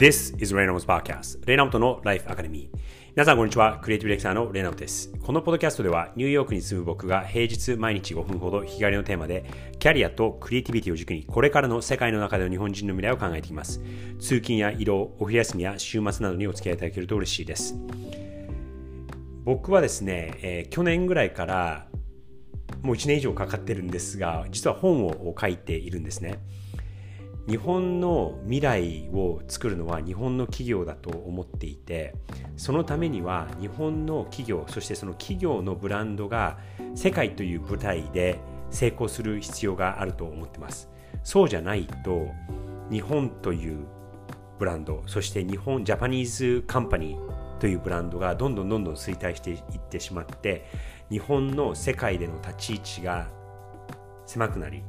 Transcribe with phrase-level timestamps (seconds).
[0.00, 2.70] This is Reynolds Podcast レイナウトの Life Academy.
[3.14, 3.80] 皆さんこんにちは。
[3.82, 5.12] クリエイティブディレクターのレイナウトです。
[5.22, 9.44] このポッドキャストではニューヨークに住む僕が平日毎日5分ほど日帰りのテーマで
[9.78, 13.82] キャリアとクリエイティビティを軸にこれからの世界の中での日本人の未来を考えていきます。
[14.18, 17.74] 通勤や移動お昼休みや週末などにお付き合いいただけると嬉しいです。
[19.44, 21.88] 僕はですね、えー、去年ぐらいから
[22.80, 26.38] もう1年以上かかってるんですが実は本を書いているんですね。
[27.50, 32.14] 日本の未来を作るのは日本の企業だと思っていて
[32.56, 36.58] そのためには日本の企業そしてその企業のブランドが
[36.94, 38.38] 世界という舞台で
[38.70, 40.88] 成功する必要があると思ってます。
[41.24, 42.28] そうじゃないと
[42.88, 43.84] 日本という
[44.60, 49.58] ブランドそして日本ジャパニーズカンパニーというブランドがどんどんどんどん衰退していっ
[49.90, 50.66] てしまって
[51.10, 53.26] 日本の世界での立ち位置が
[54.24, 54.84] 狭くなり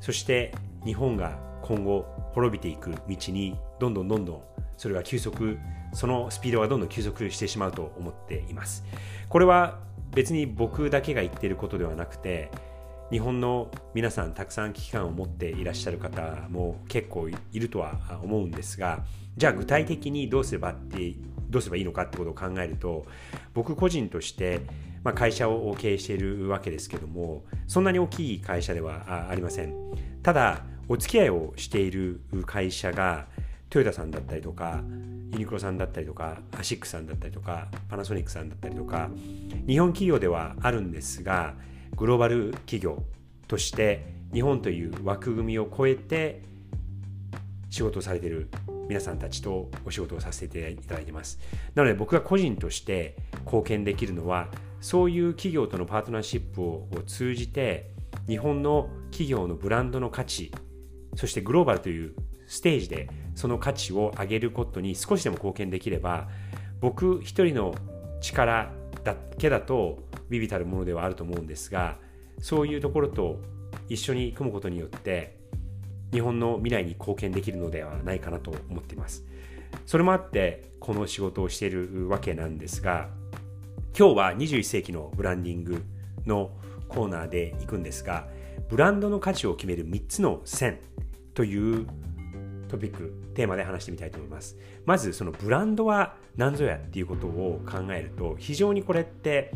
[0.00, 4.42] そして日本が今後滅びていく道にどんどんどんどん
[4.76, 5.58] それが急速
[5.92, 8.84] そのスピードがどんどん急速してしまうと思っています。
[9.28, 9.78] これは
[10.14, 12.50] 別に僕だけが言っていることではなくて
[13.10, 19.04] 日本の皆さんたくさん危機感を持っていらっしゃる方も結構いるとは思うんですが
[19.36, 21.14] じゃあ具体的にどうすればって
[21.50, 23.06] どうすればいいのかってことを考えると
[23.52, 24.60] 僕個人として
[25.04, 29.74] まあ、会社を経営しているわけですけどもそんなに大きい会社ではありません。
[30.22, 33.26] ただお付き合いをしている会社が
[33.70, 34.80] トヨタさんだったりとか
[35.32, 39.10] ユニクロさんだったりとかアシックさんだったりとかパナソニックさんだったりとか
[39.66, 41.54] 日本企業ではあるんですが
[41.96, 43.02] グローバル企業
[43.48, 46.42] として日本という枠組みを超えて
[47.70, 48.48] 仕事をされている
[48.88, 51.40] 皆さんたちとお仕事をさせていただいてます。
[51.74, 54.48] なので僕が個人として貢献できるのは
[54.80, 57.90] そういう企業とのパートナーシップを通じて
[58.28, 60.52] 日本の企業のブランドの価値
[61.16, 62.14] そしてグローバルという
[62.46, 66.28] ステージでその価値を上げることに少しでも貢献できれば
[66.80, 67.74] 僕一人の
[68.20, 69.98] 力だけだと
[70.28, 71.96] ビビたるものではあると思うんですが
[72.40, 73.40] そういうところと
[73.88, 75.36] 一緒に組むことによって
[76.12, 79.24] 日本の未来に貢献できるのではないかなと思っています。
[79.86, 83.08] それもあってこの仕事をしているわけなんですが
[83.98, 85.82] 今日は21世紀のブランディング
[86.26, 86.50] の
[86.88, 88.28] コーナーで行くんですが
[88.68, 90.78] ブランドの価値を決める3つの線
[91.34, 91.86] という
[92.68, 94.56] トピックテーマで話してみたいと思います。
[94.84, 99.52] まずそのブランドは何ぞやっていうことを考えると非常にこれって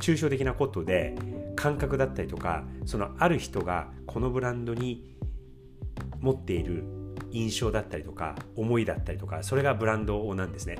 [0.00, 1.14] 抽象的なことで
[1.56, 5.16] 感覚だったりとかそのある人がこのブランドに
[6.20, 6.84] 持っている
[7.30, 10.78] 印象だったりとか思いだったりとかそれがブランドなんですね。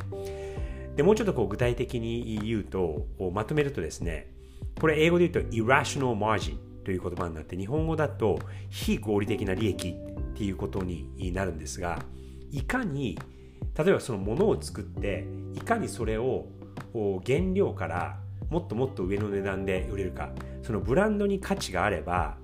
[0.97, 4.33] でもうちょっとこう具体的に言うとまとめるとですね
[4.81, 8.39] これ英語で言うと irrational margin という言葉になって日本語だと
[8.71, 9.95] 非合理的な利益
[10.39, 11.99] っていうことになるんですが
[12.53, 13.19] いかに
[13.77, 16.47] 例えばそのものを作っていかにそれを
[17.27, 20.31] 原料からもっともっと上の値段で売れるか
[20.63, 22.37] そのブランドに価値があれば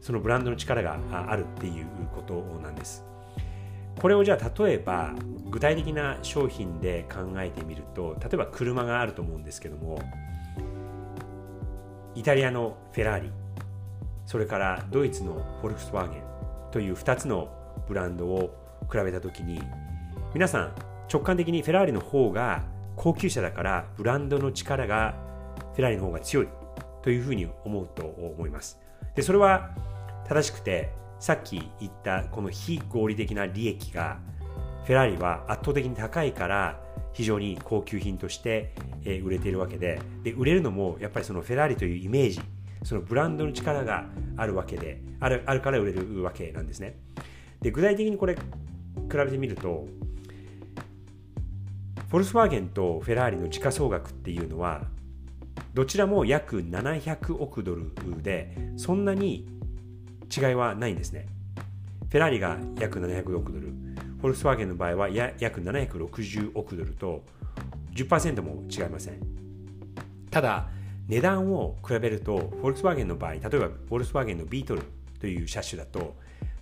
[0.00, 3.04] そのブランドの力があるっていうことなんです。
[4.00, 5.12] これをじゃあ例えば
[5.50, 10.00] 具体的な商品で考えてみると例えば車があると思うんですけども
[12.14, 13.32] イタリアのフェラーリ
[14.24, 16.27] それからドイツのフォルクスワーゲン
[16.70, 17.48] という2つの
[17.86, 18.54] ブランドを
[18.90, 19.60] 比べた時に
[20.34, 20.72] 皆さん
[21.12, 22.64] 直感的にフェラーリの方が
[22.96, 25.14] 高級車だからブランドの力が
[25.74, 26.48] フェラーリの方が強い
[27.02, 28.78] というふうに思うと思います。
[29.14, 29.70] でそれは
[30.26, 34.18] 正しくてさっき言ったこの非合理的な利益が
[34.84, 36.80] フェラーリは圧倒的に高いから
[37.12, 38.74] 非常に高級品として
[39.04, 42.40] 売れているわけでで売れるのもやっぱりそのフェラーリというイメージ
[42.82, 44.06] そのブランドの力が
[44.36, 46.98] あるわけであるあるから売れるわけなんですね。
[47.60, 48.40] で具体的にこれ比
[49.16, 49.86] べてみると
[52.08, 54.82] フォルスワーゲンとフェラーリの時価総額っていうのは
[55.74, 59.46] どちらも約700億ドルでそんなに
[60.34, 61.26] 違いはないんですね。
[62.08, 67.22] フェラーリが約700億ドルフォルクスワーゲンの場合は約760億ドルと
[67.94, 69.20] 10%も違いません。
[70.30, 70.68] ただ
[71.08, 74.82] 値段を比べるとフォルクスワーゲンの場合例えばフォルクスワーゲンのビートル
[75.20, 76.14] という車種だと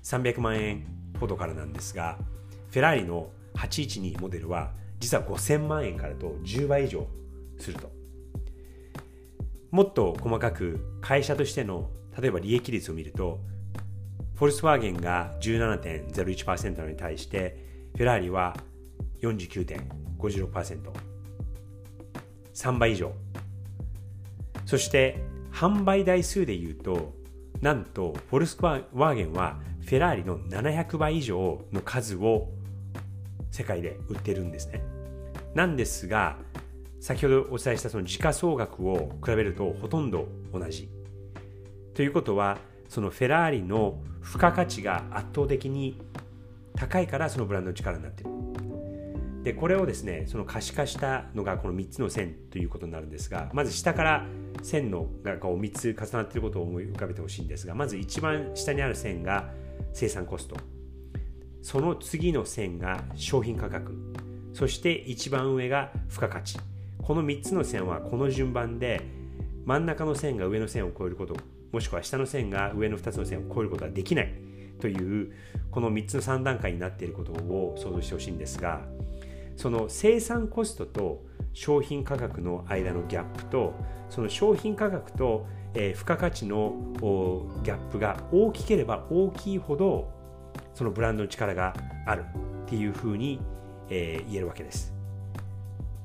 [0.03, 0.87] 300万円
[1.19, 2.19] ほどからなんですが
[2.71, 4.71] フェラーリの812モデルは
[5.01, 7.07] 実は5000万円からと10倍以上
[7.59, 7.91] すると
[9.71, 13.41] もっと細かく会社としての例えば利益率を見ると
[14.37, 17.57] フォルクスワーゲンが17.01%なのに対して
[17.97, 18.57] フェラーリは
[19.23, 20.79] 49.56%。
[22.55, 23.13] 3倍以上。
[24.67, 25.19] そして
[25.53, 27.15] 販売台数で言うと
[27.63, 32.49] なんとフォルスワーゲンはフェラーリの700倍以上の数を
[33.53, 34.83] 世界で売ってるんですね。
[35.55, 36.37] なんですが、
[37.01, 40.91] 先ほどお伝えしたその時価総額を比べるとほとんど同じ。
[41.95, 42.59] ということは、
[42.89, 46.03] そのフェラーリの付加価値が圧倒的に
[46.75, 48.31] 高いからそのブランドの力になっている。
[49.45, 54.27] でこれをですねその可視化したのがこの3つの線ということになるんですがまず下から
[54.63, 59.51] 線のがこう3つ重なっていることを思い浮かべてほしいんですがまず一番下にある線が
[59.93, 60.57] 生産コスト
[61.63, 63.95] その次の線が商品価格
[64.53, 66.59] そして一番上が付加価値
[67.03, 69.01] この3つの線はこの順番で
[69.65, 71.37] 真ん中の線が上の線を超えること。
[71.73, 74.33] もしくは下の線が上の2つの線を超えることはできない。
[74.81, 75.33] という
[75.71, 78.83] この3つの3段階になっていることを想像してほしいんですが
[79.57, 81.25] その生産コストと
[81.57, 83.73] 商品価格の間のギャップと
[84.11, 86.75] その商品価格と、えー、付加価値の
[87.65, 90.07] ギャップが大きければ大きいほど
[90.75, 91.75] そのブランドの力が
[92.05, 92.27] ある
[92.67, 93.41] っていうふうに、
[93.89, 94.93] えー、言えるわけです。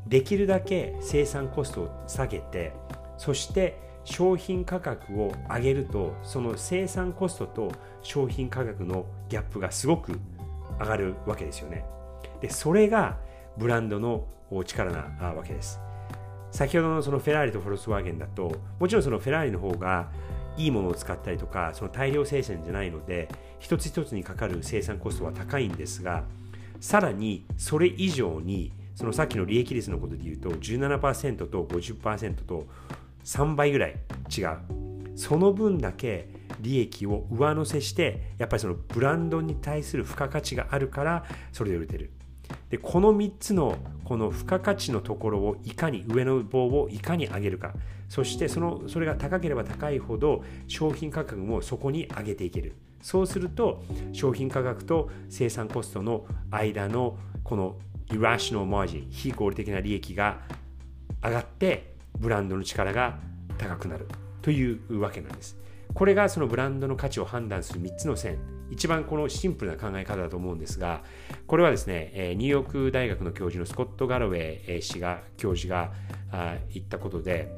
[0.08, 2.72] できるだけ生産コストを下げて
[3.18, 10.18] そして商品価格を上げるとその生産コストと商品価格のギャップがすごく
[10.80, 11.84] 上がるわけですよね。
[12.40, 13.18] でそれが
[13.62, 14.28] ブランドの
[14.66, 15.80] 力なわけです。
[16.50, 20.10] 先ほどのそのフェラーリとフォルスワーゲンだと、もちろんそのフェラーリの方が
[20.58, 23.30] いいものを使ったりとか、その大量生産じゃないので、
[23.60, 26.24] 一つ一つにかかる生産コストは高いんですが、
[26.80, 32.66] さらにそれ以上に、そのさっきの利益率のことで言うと、17%と50%と
[33.24, 33.96] 3倍ぐらい
[34.36, 34.58] 違う。
[35.16, 36.30] その分だけ
[36.62, 42.10] 利益を上乗せして、やっぱりそのブランドに対する付加価値があるから、それで売れてる。
[42.72, 47.74] でこの3つのこの付加価値のところをいかに上の棒をいかに上げるか。
[48.08, 52.76] そしてそのそれが高ければ高いほど商品価格もそこに上げていける。
[53.02, 53.84] そうすると
[54.14, 57.76] 商品価格と生産コストの間のこの
[58.10, 60.42] イラシノマージン非合理的な利益が
[61.24, 63.18] 上がってブランドの力が
[63.58, 64.08] 高くなる
[64.42, 65.58] というわけなんです。
[65.94, 68.61] これがそのブランドの価値を判断する3つの線。
[68.72, 71.04] 一番このシンプルな考え方だと思うんですが、
[71.46, 75.92] これはですね、ニューヨーク大学の教授のスコット・ガロウェイ氏が、教授が
[76.74, 77.52] 言ったことで、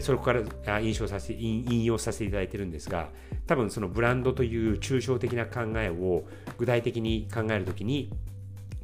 [0.00, 3.08] それから印象させ引用させていただいてるんですが、
[3.46, 6.24] 多分そのブランドという抽象的な考えを
[6.58, 8.12] 具体的に考えるときに、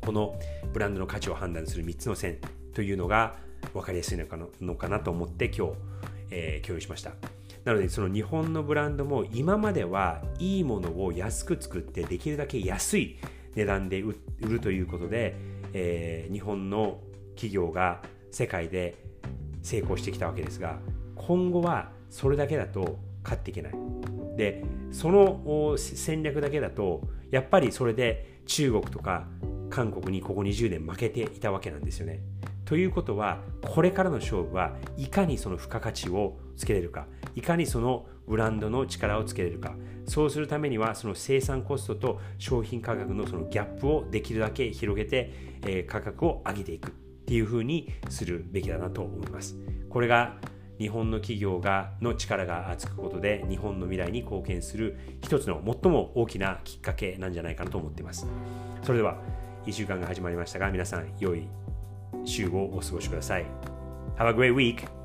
[0.01, 0.39] この
[0.73, 2.39] ブランドの価値を判断する3つの線
[2.75, 3.37] というのが
[3.73, 5.73] 分かりやすいのかのかなと思って今日、
[6.31, 7.13] えー、共有しました。
[7.65, 13.19] なのでその日本のブランドも今まではいいものを安く作ってできるだけ安い
[13.55, 15.35] 値段で売るということで、
[15.73, 17.01] えー、日本の
[17.35, 18.97] 企業が世界で
[19.63, 20.79] 成功してきたわけですが
[21.17, 23.75] 今後はそれだけだと勝っていけない。
[24.37, 29.27] でその戦略だけだとやっぱりそれで中国とか
[29.71, 32.21] 韓国にここ20年負けていたわけなんですよね。
[32.65, 39.75] ということはこれからの勝負はいかにその付加価値をつけれるかいかにそのブランドの力をつけれるか。
[40.07, 45.33] そうするためにはその生産コストと商品価格のそのギャップをできるだけ広げて、
[45.63, 46.91] えー、価格を上げていくっ
[47.27, 49.57] ていうふうにするべきだなと思います。
[49.89, 50.37] これが
[50.79, 58.27] 日本の企業がの力がつくことで日本の未来に貢献する一つの最も大きなきっかけなんじゃないかなと思っています。
[58.83, 59.19] それでは
[59.67, 61.49] 1週間が始まりましたが皆さん良い
[62.25, 63.47] 週をお過ごしください
[64.17, 65.04] Have a great week!